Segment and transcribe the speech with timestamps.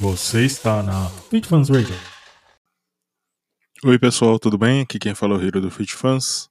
[0.00, 1.96] Você está na FitFans Radio.
[3.84, 4.82] Oi pessoal, tudo bem?
[4.82, 6.48] Aqui quem fala é o Hiro do FitFans.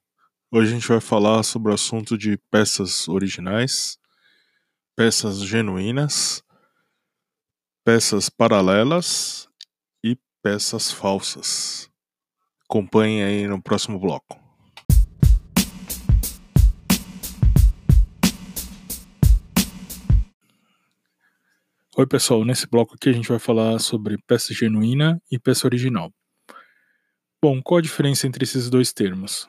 [0.52, 3.96] Hoje a gente vai falar sobre o assunto de peças originais,
[4.94, 6.42] peças genuínas,
[7.82, 9.48] peças paralelas
[10.04, 11.90] e peças falsas.
[12.68, 14.47] Acompanhe aí no próximo bloco.
[21.96, 26.12] Oi pessoal, nesse bloco aqui a gente vai falar sobre peça genuína e peça original.
[27.42, 29.48] Bom, qual a diferença entre esses dois termos?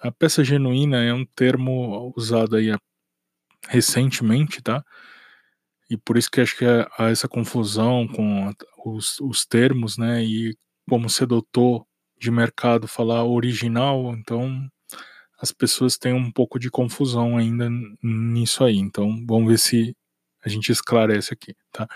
[0.00, 2.76] A peça genuína é um termo usado aí
[3.68, 4.84] recentemente, tá?
[5.88, 8.52] E por isso que acho que há essa confusão com
[8.84, 10.22] os, os termos, né?
[10.24, 10.54] E
[10.88, 11.86] como se adotou
[12.18, 14.68] de mercado falar original, então
[15.40, 17.70] as pessoas têm um pouco de confusão ainda
[18.02, 18.76] nisso aí.
[18.76, 19.96] Então vamos ver se
[20.46, 21.88] a gente esclarece aqui, tá?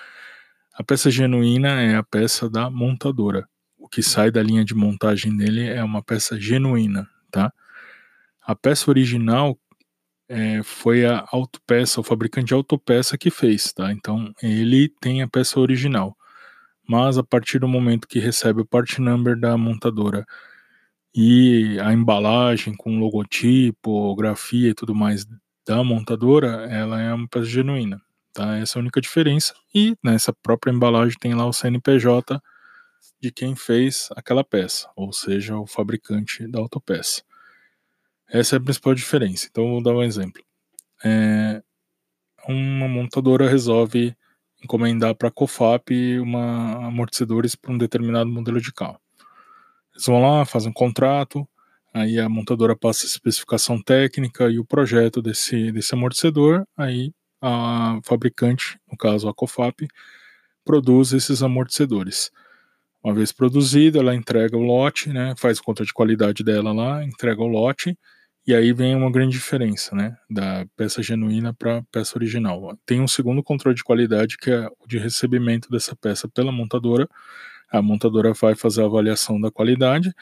[0.75, 3.49] A peça genuína é a peça da montadora.
[3.79, 7.53] O que sai da linha de montagem dele é uma peça genuína, tá?
[8.43, 9.59] A peça original
[10.29, 13.93] é, foi a autopeça, o fabricante de autopeça que fez, tá?
[13.93, 16.17] Então ele tem a peça original.
[16.89, 20.27] Mas a partir do momento que recebe o part number da montadora
[21.15, 25.27] e a embalagem com logotipo, grafia e tudo mais
[25.67, 28.01] da montadora, ela é uma peça genuína.
[28.33, 28.57] Tá?
[28.59, 29.55] Essa é a única diferença.
[29.75, 32.41] E nessa própria embalagem tem lá o CNPJ
[33.21, 37.23] de quem fez aquela peça, ou seja, o fabricante da autopeça.
[38.29, 39.49] Essa é a principal diferença.
[39.51, 40.43] Então, vou dar um exemplo.
[41.05, 41.63] É,
[42.49, 44.17] uma montadora resolve
[44.63, 49.01] encomendar para a COFAP uma amortecedores para um determinado modelo de carro.
[49.93, 51.49] Eles vão lá, fazem um contrato,
[51.93, 57.99] aí a montadora passa a especificação técnica e o projeto desse, desse amortecedor, aí a
[58.05, 59.89] fabricante, no caso a COFAP,
[60.65, 62.31] produz esses amortecedores.
[63.03, 67.41] Uma vez produzido, ela entrega o lote, né, faz conta de qualidade dela lá, entrega
[67.41, 67.99] o lote,
[68.47, 72.77] e aí vem uma grande diferença, né, da peça genuína para peça original.
[72.85, 77.09] Tem um segundo controle de qualidade que é o de recebimento dessa peça pela montadora.
[77.71, 80.13] A montadora vai fazer a avaliação da qualidade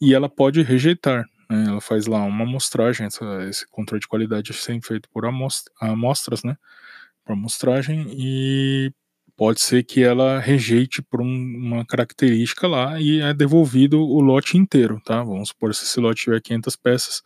[0.00, 1.66] e ela pode rejeitar, né?
[1.68, 3.08] Ela faz lá uma amostragem,
[3.48, 6.56] esse controle de qualidade é sempre feito por amostra, amostras, né?
[7.24, 8.92] Por amostragem, e
[9.36, 14.56] pode ser que ela rejeite por um, uma característica lá e é devolvido o lote
[14.58, 15.22] inteiro, tá?
[15.22, 17.22] Vamos supor, se esse lote tiver 500 peças,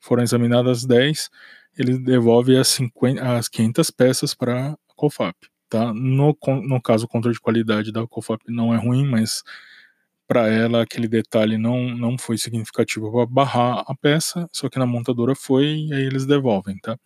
[0.00, 1.30] foram examinadas 10,
[1.78, 5.34] ele devolve as, 50, as 500 peças para a COFAP,
[5.68, 5.92] tá?
[5.94, 9.42] No, no caso, o controle de qualidade da COFAP não é ruim, mas
[10.26, 14.86] para ela aquele detalhe não, não foi significativo para barrar a peça, só que na
[14.86, 16.98] montadora foi e aí eles devolvem, tá?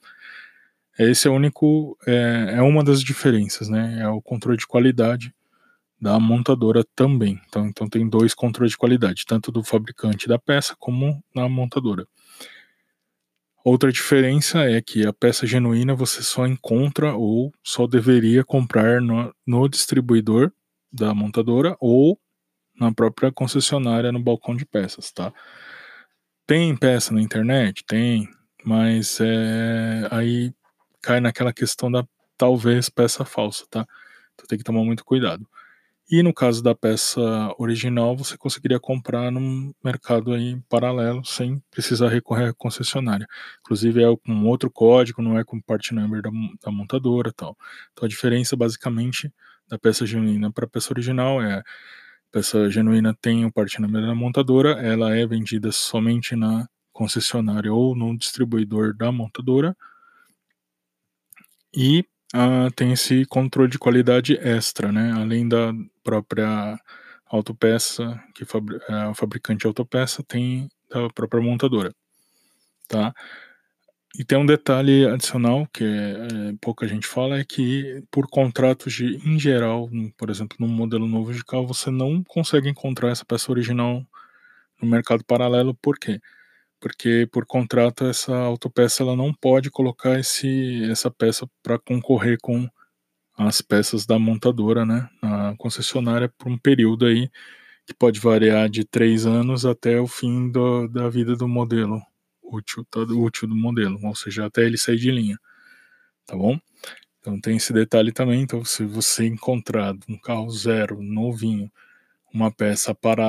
[0.98, 4.00] Esse é o único, é, é uma das diferenças, né?
[4.02, 5.34] É o controle de qualidade
[6.00, 7.40] da montadora também.
[7.48, 12.06] Então, então tem dois controles de qualidade, tanto do fabricante da peça como na montadora.
[13.64, 19.34] Outra diferença é que a peça genuína você só encontra ou só deveria comprar no,
[19.46, 20.52] no distribuidor
[20.92, 22.18] da montadora ou
[22.80, 25.32] na própria concessionária no balcão de peças, tá?
[26.46, 27.84] Tem peça na internet?
[27.86, 28.28] Tem,
[28.64, 30.52] mas é, aí
[31.02, 32.04] cai naquela questão da
[32.36, 33.86] talvez peça falsa, tá?
[34.34, 35.46] Então tem que tomar muito cuidado.
[36.10, 37.20] E no caso da peça
[37.56, 43.28] original, você conseguiria comprar num mercado aí paralelo sem precisar recorrer à concessionária.
[43.60, 46.30] Inclusive é com outro código, não é com part number da,
[46.64, 47.56] da montadora, tal.
[47.92, 49.32] Então a diferença basicamente
[49.68, 51.62] da peça genuína para a peça original é
[52.32, 57.94] peça genuína tem o part number da montadora, ela é vendida somente na concessionária ou
[57.94, 59.76] no distribuidor da montadora.
[61.74, 62.04] E
[62.34, 65.12] uh, tem esse controle de qualidade extra, né?
[65.12, 66.78] Além da própria
[67.26, 71.94] autopeça, que uh, o fabricante autopeça tem da própria montadora,
[72.88, 73.14] tá?
[74.18, 79.16] E tem um detalhe adicional que é, pouca gente fala, é que por contratos de,
[79.24, 83.52] em geral, por exemplo, no modelo novo de carro, você não consegue encontrar essa peça
[83.52, 84.04] original
[84.82, 86.20] no mercado paralelo, por quê?
[86.80, 92.68] Porque por contrato essa autopeça ela não pode colocar esse, essa peça para concorrer com
[93.38, 97.30] as peças da montadora, né, na concessionária por um período aí
[97.86, 102.02] que pode variar de três anos até o fim do, da vida do modelo
[102.50, 105.38] útil, todo útil do modelo, ou seja, até ele sair de linha,
[106.26, 106.58] tá bom?
[107.20, 111.70] Então tem esse detalhe também, então se você encontrar um carro zero, novinho,
[112.32, 113.24] uma peça para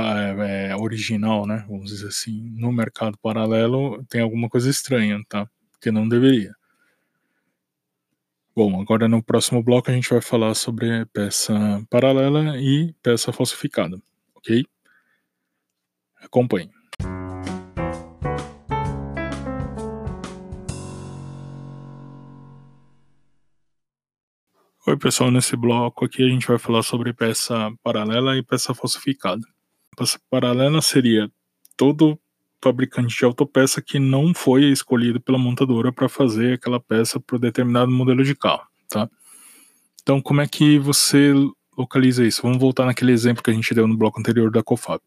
[0.47, 5.49] é, original, né, vamos dizer assim, no mercado paralelo, tem alguma coisa estranha, tá?
[5.71, 6.55] Porque não deveria.
[8.55, 11.53] Bom, agora no próximo bloco a gente vai falar sobre peça
[11.89, 13.97] paralela e peça falsificada,
[14.35, 14.65] ok?
[16.21, 16.80] Acompanhe.
[24.91, 29.41] Oi pessoal, nesse bloco aqui a gente vai falar sobre peça paralela e peça falsificada.
[29.95, 31.31] Peça paralela seria
[31.77, 32.19] todo
[32.61, 37.89] fabricante de autopeça que não foi escolhido pela montadora para fazer aquela peça para determinado
[37.89, 39.09] modelo de carro, tá?
[40.01, 41.33] Então, como é que você
[41.77, 42.41] localiza isso?
[42.41, 45.03] Vamos voltar naquele exemplo que a gente deu no bloco anterior da COFAP.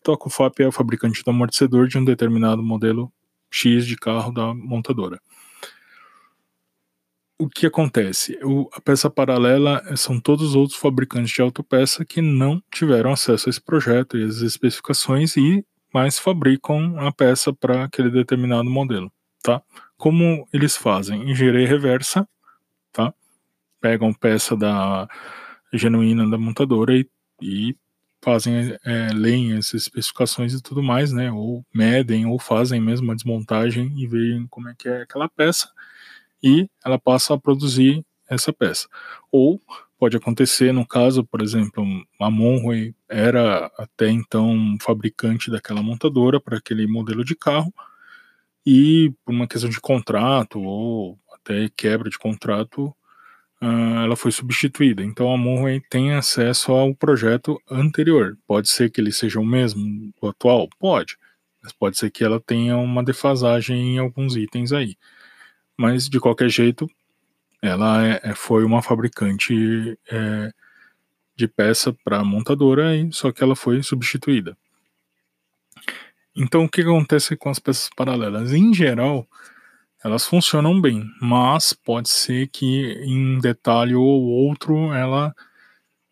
[0.00, 3.08] Então, a COFAP é o fabricante do amortecedor de um determinado modelo
[3.48, 5.20] X de carro da montadora.
[7.38, 8.38] O que acontece?
[8.42, 13.48] O, a peça paralela são todos os outros fabricantes de autopeça que não tiveram acesso
[13.48, 19.12] a esse projeto e as especificações e mas fabricam a peça para aquele determinado modelo,
[19.42, 19.60] tá?
[19.96, 21.30] Como eles fazem?
[21.30, 22.26] Engenharia reversa,
[22.90, 23.12] tá?
[23.80, 25.06] Pegam peça da
[25.72, 27.06] genuína da montadora e,
[27.42, 27.76] e
[28.22, 31.30] fazem, é, leem as especificações e tudo mais, né?
[31.30, 35.68] Ou medem, ou fazem mesmo a desmontagem e veem como é que é aquela peça
[36.42, 38.88] e ela passa a produzir essa peça.
[39.30, 39.60] Ou
[39.98, 41.84] pode acontecer no caso, por exemplo,
[42.20, 47.72] a Monroe era até então fabricante daquela montadora para aquele modelo de carro
[48.64, 52.94] e por uma questão de contrato ou até quebra de contrato,
[53.60, 55.02] uh, ela foi substituída.
[55.02, 58.38] Então a Monroe tem acesso ao projeto anterior.
[58.46, 60.68] Pode ser que ele seja o mesmo, o atual?
[60.78, 61.16] Pode.
[61.62, 64.96] Mas pode ser que ela tenha uma defasagem em alguns itens aí.
[65.76, 66.88] Mas de qualquer jeito,
[67.62, 70.52] ela é, é, foi uma fabricante é,
[71.36, 74.56] de peça para montadora, só que ela foi substituída.
[76.34, 78.52] Então, o que acontece com as peças paralelas?
[78.52, 79.26] Em geral,
[80.02, 85.34] elas funcionam bem, mas pode ser que em um detalhe ou outro ela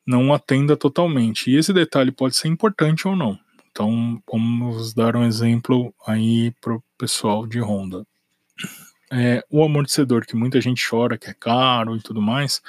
[0.06, 1.50] não atenda totalmente.
[1.50, 3.38] E esse detalhe pode ser importante ou não.
[3.70, 8.06] Então, vamos dar um exemplo aí para o pessoal de Honda
[9.12, 12.62] é, o amortecedor que muita gente chora que é caro e tudo mais,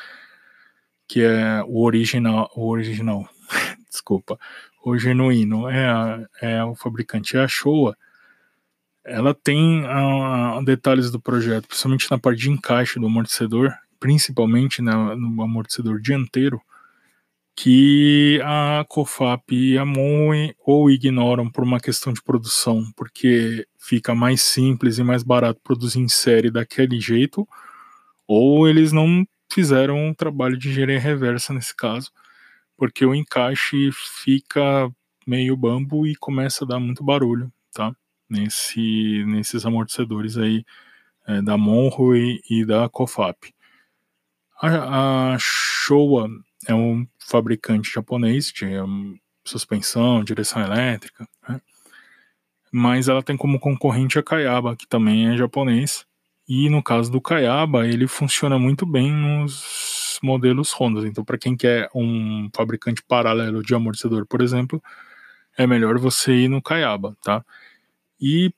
[1.07, 3.29] que é o original, o original,
[3.89, 4.39] desculpa,
[4.83, 7.95] o genuíno é, a, é o fabricante, é a Showa,
[9.03, 15.15] ela tem uh, detalhes do projeto, principalmente na parte de encaixe do amortecedor, principalmente na,
[15.15, 16.61] no amortecedor dianteiro,
[17.55, 24.15] que a COFAP e a MOE ou ignoram por uma questão de produção, porque fica
[24.15, 27.47] mais simples e mais barato produzir em série daquele jeito,
[28.27, 32.11] ou eles não fizeram um trabalho de engenharia reversa nesse caso,
[32.77, 33.91] porque o encaixe
[34.23, 34.89] fica
[35.27, 37.95] meio bambo e começa a dar muito barulho, tá?
[38.29, 40.63] Nesse, nesses amortecedores aí
[41.27, 43.53] é, da Monroe e, e da COFAP.
[44.61, 46.29] A, a Showa
[46.67, 51.61] é um fabricante japonês de um, suspensão, direção elétrica, né?
[52.71, 56.05] mas ela tem como concorrente a Kayaba, que também é japonês.
[56.47, 61.07] E no caso do Kayaba, ele funciona muito bem nos modelos Honda.
[61.07, 64.81] Então, para quem quer um fabricante paralelo de amortecedor, por exemplo,
[65.57, 67.43] é melhor você ir no Kayaba, tá?
[68.19, 68.53] E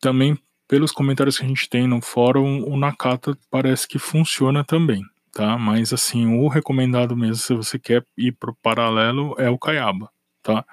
[0.00, 5.04] também pelos comentários que a gente tem no fórum, o Nakata parece que funciona também
[5.34, 5.58] tá?
[5.58, 10.08] Mas assim, o recomendado mesmo, se você quer ir pro paralelo, é o Caiaba,
[10.42, 10.64] tá?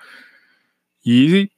[1.05, 1.50] E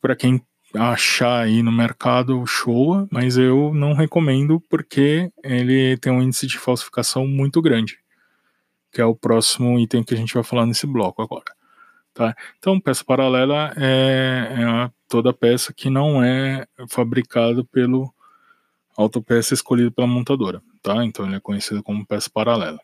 [0.00, 0.42] para quem
[0.74, 6.58] achar aí no mercado, show, mas eu não recomendo porque ele tem um índice de
[6.58, 7.98] falsificação muito grande,
[8.92, 11.54] que é o próximo item que a gente vai falar nesse bloco agora.
[12.14, 12.34] Tá?
[12.58, 18.12] Então, peça paralela é, é toda peça que não é fabricado pelo
[18.96, 21.04] autopeça escolhido pela montadora, tá?
[21.04, 22.78] Então ele é conhecido como peça paralela.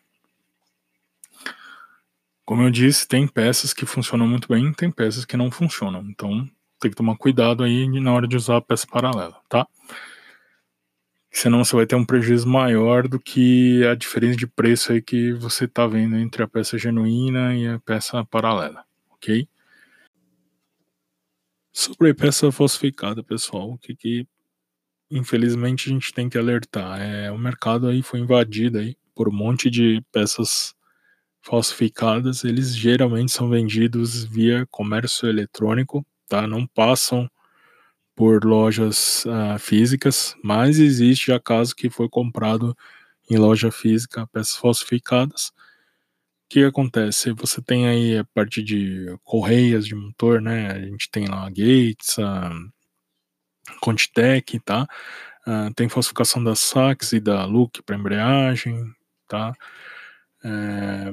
[2.43, 6.05] Como eu disse, tem peças que funcionam muito bem, tem peças que não funcionam.
[6.09, 6.45] Então
[6.81, 9.65] tem que tomar cuidado aí na hora de usar a peça paralela, tá?
[11.31, 15.31] Senão você vai ter um prejuízo maior do que a diferença de preço aí que
[15.31, 19.47] você está vendo entre a peça genuína e a peça paralela, ok?
[21.71, 24.27] Sobre peça falsificada, pessoal, o que, que
[25.13, 26.99] infelizmente a gente tem que alertar.
[27.01, 30.73] É, o mercado aí foi invadido aí por um monte de peças
[31.41, 32.43] falsificadas.
[32.43, 36.47] Eles geralmente são vendidos via comércio eletrônico, tá?
[36.47, 37.29] Não passam
[38.15, 42.75] por lojas uh, físicas, mas existe já caso que foi comprado
[43.29, 45.49] em loja física peças falsificadas.
[46.45, 47.33] O que acontece?
[47.33, 50.71] Você tem aí a parte de correias de motor, né?
[50.71, 52.51] A gente tem lá Gates, a
[53.83, 54.87] Contitec, tá?
[55.45, 58.81] Uh, tem falsificação da Sachs e da Look para embreagem,
[59.27, 59.53] tá?
[60.43, 61.11] É,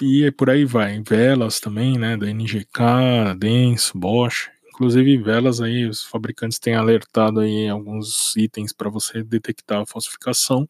[0.00, 1.00] e por aí vai.
[1.00, 2.16] Velas também, né?
[2.16, 4.50] Da NGK, Denso, Bosch.
[4.68, 10.68] Inclusive velas aí, os fabricantes têm alertado aí alguns itens para você detectar a falsificação.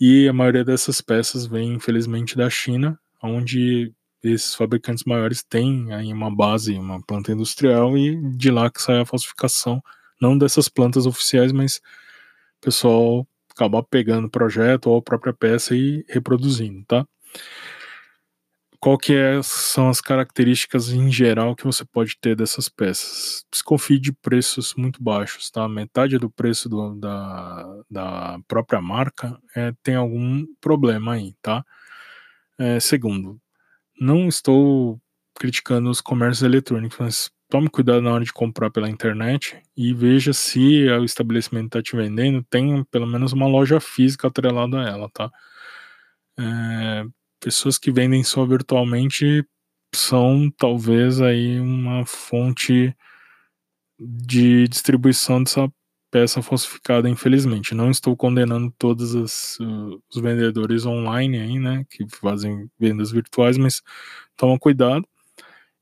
[0.00, 6.12] E a maioria dessas peças vem, infelizmente, da China, onde esses fabricantes maiores têm aí
[6.12, 9.82] uma base, uma planta industrial, e de lá que sai a falsificação,
[10.20, 11.76] não dessas plantas oficiais, mas
[12.58, 17.06] o pessoal acaba pegando o projeto ou a própria peça e reproduzindo, tá?
[18.80, 23.44] Qual que é, são as características em geral que você pode ter dessas peças?
[23.50, 25.68] Desconfie de preços muito baixos, tá?
[25.68, 31.64] Metade do preço do, da, da própria marca é, tem algum problema aí, tá?
[32.56, 33.40] É, segundo,
[34.00, 35.00] não estou
[35.34, 40.32] criticando os comércios eletrônicos, mas tome cuidado na hora de comprar pela internet e veja
[40.32, 45.08] se o estabelecimento está te vendendo tem pelo menos uma loja física atrelada a ela,
[45.10, 45.30] tá?
[46.38, 47.04] É,
[47.40, 49.44] pessoas que vendem só virtualmente
[49.94, 52.94] são talvez aí uma fonte
[53.98, 55.70] de distribuição dessa
[56.10, 57.74] peça falsificada, infelizmente.
[57.74, 59.58] Não estou condenando todos os,
[60.10, 63.82] os vendedores online aí, né, que fazem vendas virtuais, mas
[64.36, 65.06] toma cuidado.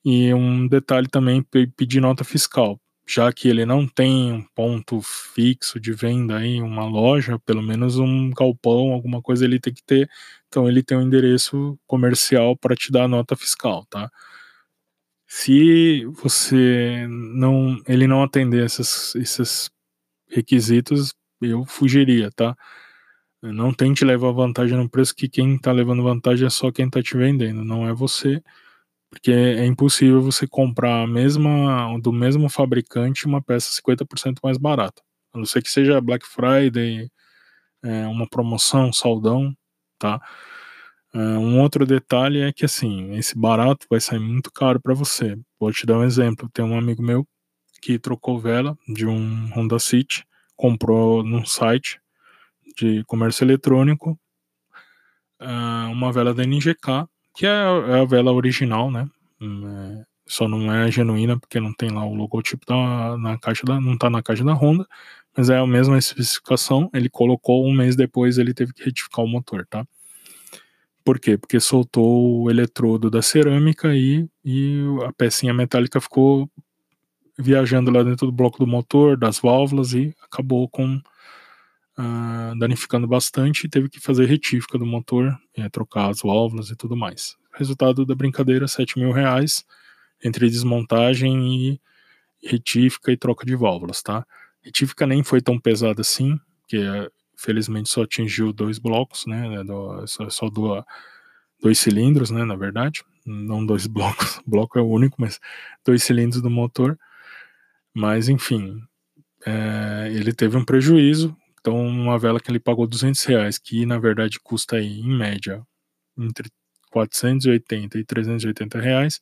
[0.09, 1.43] E um detalhe também,
[1.77, 2.81] pedir nota fiscal.
[3.09, 7.99] Já que ele não tem um ponto fixo de venda aí, uma loja, pelo menos
[7.99, 10.09] um galpão, alguma coisa ele tem que ter.
[10.47, 14.09] Então ele tem um endereço comercial para te dar a nota fiscal, tá?
[15.27, 19.71] Se você não, ele não atender esses, esses
[20.29, 22.57] requisitos, eu fugiria, tá?
[23.43, 27.03] Não tente levar vantagem no preço, que quem está levando vantagem é só quem está
[27.03, 28.43] te vendendo, não é você,
[29.17, 35.03] porque é impossível você comprar a mesma, do mesmo fabricante uma peça 50% mais barata.
[35.33, 37.11] A não ser que seja Black Friday,
[37.83, 39.57] é, uma promoção, saldão,
[39.99, 40.21] tá?
[41.15, 45.35] É, um outro detalhe é que assim, esse barato vai sair muito caro para você.
[45.59, 46.51] Vou te dar um exemplo.
[46.53, 47.27] Tem um amigo meu
[47.81, 51.99] que trocou vela de um Honda City, comprou num site
[52.77, 54.19] de comércio eletrônico
[55.41, 59.09] uh, uma vela da NGK, que é, é, a vela original, né?
[59.41, 63.65] Hum, é, só não é genuína porque não tem lá o logotipo da, na caixa
[63.65, 64.87] da, não tá na caixa da Honda,
[65.37, 66.91] mas é a mesma especificação.
[66.95, 69.87] Ele colocou um mês depois, ele teve que retificar o motor, tá?
[71.05, 71.39] Por quê?
[71.39, 76.51] Porque soltou o eletrodo da cerâmica e, e a pecinha metálica ficou
[77.39, 81.01] viajando lá dentro do bloco do motor, das válvulas e acabou com
[81.99, 86.77] uh, danificando bastante e teve que fazer retífica do motor, é, trocar as válvulas e
[86.77, 87.37] tudo mais.
[87.53, 89.65] Resultado da brincadeira, 7 mil reais
[90.23, 91.81] entre desmontagem e
[92.43, 94.27] retífica e troca de válvulas, tá?
[94.63, 96.81] Retífica nem foi tão pesada assim, porque
[97.37, 99.63] felizmente só atingiu dois blocos, né?
[100.07, 100.85] Só, só dois,
[101.61, 102.45] dois cilindros, né?
[102.45, 105.41] Na verdade, não dois blocos, bloco é o único, mas
[105.85, 106.99] dois cilindros do motor.
[107.95, 108.83] Mas, enfim,
[109.47, 111.37] é, ele teve um prejuízo.
[111.67, 115.67] Então, uma vela que ele pagou 200 reais, que na verdade custa aí, em média,
[116.17, 116.49] entre
[116.93, 119.21] 480 e 380 reais,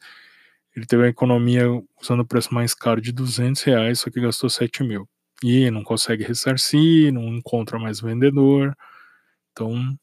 [0.77, 1.65] ele teve a economia
[2.03, 5.09] usando o preço mais caro de 200 reais, só que gastou 7 mil.
[5.43, 8.77] E não consegue ressarcir, não encontra mais vendedor.
[9.53, 9.97] Então,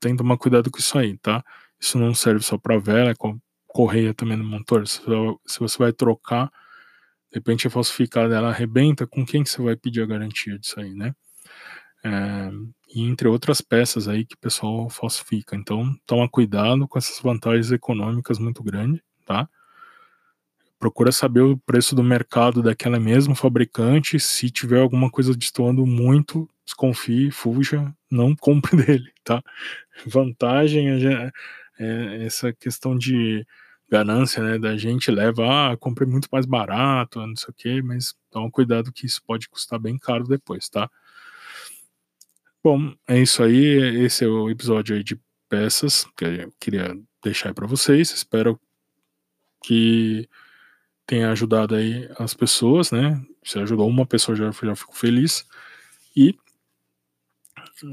[0.00, 1.44] tem que tomar cuidado com isso aí, tá?
[1.80, 3.14] Isso não serve só para vela, é
[3.68, 4.86] correia também no motor.
[4.88, 5.00] Se
[5.60, 6.46] você vai trocar,
[7.32, 10.78] de repente é falsificada, ela arrebenta, com quem que você vai pedir a garantia disso
[10.80, 11.14] aí, né?
[12.04, 12.50] É,
[12.94, 15.54] e entre outras peças aí que o pessoal falsifica.
[15.54, 19.48] Então, toma cuidado com essas vantagens econômicas muito grandes, tá?
[20.78, 24.18] Procura saber o preço do mercado daquela mesmo fabricante.
[24.18, 29.42] Se tiver alguma coisa destoando muito, desconfie, fuja, não compre dele, tá?
[30.06, 31.30] Vantagem é,
[31.78, 33.46] é essa questão de
[33.90, 38.14] ganância, né, da gente leva, ah, comprei muito mais barato, não sei o que, mas
[38.30, 40.88] toma cuidado que isso pode custar bem caro depois, tá?
[42.62, 47.54] Bom, é isso aí, esse é o episódio aí de peças que eu queria deixar
[47.54, 48.60] para vocês, espero
[49.62, 50.28] que
[51.06, 55.46] tenha ajudado aí as pessoas, né, se ajudou uma pessoa já, já fico feliz,
[56.14, 56.34] e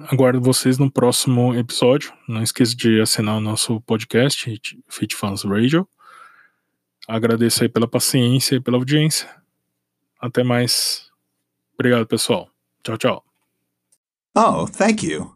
[0.09, 2.13] aguardo vocês no próximo episódio.
[2.27, 5.87] Não esqueça de assinar o nosso podcast, Fit Fans Radio.
[7.07, 9.29] Agradeço aí pela paciência e pela audiência.
[10.19, 11.09] Até mais.
[11.73, 12.49] Obrigado, pessoal.
[12.83, 13.26] Tchau, tchau.
[14.39, 15.33] Oh, thank you.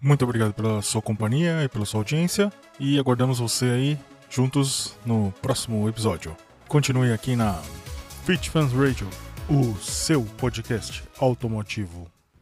[0.00, 2.50] Muito obrigado pela sua companhia e pela sua audiência.
[2.80, 3.98] E aguardamos você aí
[4.30, 6.34] juntos no próximo episódio.
[6.66, 7.60] Continue aqui na
[8.24, 9.06] Fit Fans Radio,
[9.50, 12.10] o seu podcast automotivo.